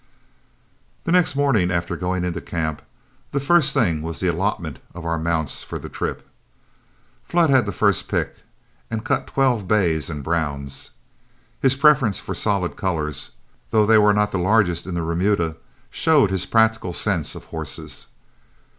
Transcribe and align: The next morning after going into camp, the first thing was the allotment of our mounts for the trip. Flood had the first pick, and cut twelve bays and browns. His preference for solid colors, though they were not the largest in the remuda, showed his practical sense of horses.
The 1.03 1.11
next 1.11 1.35
morning 1.35 1.69
after 1.69 1.95
going 1.95 2.25
into 2.25 2.41
camp, 2.41 2.81
the 3.31 3.39
first 3.39 3.71
thing 3.71 4.01
was 4.01 4.19
the 4.19 4.29
allotment 4.29 4.79
of 4.95 5.05
our 5.05 5.19
mounts 5.19 5.61
for 5.61 5.77
the 5.77 5.89
trip. 5.89 6.27
Flood 7.23 7.51
had 7.51 7.67
the 7.67 7.71
first 7.71 8.07
pick, 8.07 8.37
and 8.89 9.05
cut 9.05 9.27
twelve 9.27 9.67
bays 9.67 10.09
and 10.09 10.23
browns. 10.23 10.89
His 11.61 11.75
preference 11.75 12.19
for 12.19 12.33
solid 12.33 12.77
colors, 12.77 13.29
though 13.69 13.85
they 13.85 13.99
were 13.99 14.11
not 14.11 14.31
the 14.31 14.39
largest 14.39 14.87
in 14.87 14.95
the 14.95 15.03
remuda, 15.03 15.55
showed 15.91 16.31
his 16.31 16.47
practical 16.47 16.93
sense 16.93 17.35
of 17.35 17.43
horses. 17.53 18.07